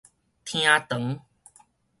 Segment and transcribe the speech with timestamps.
[0.45, 1.21] 廳堂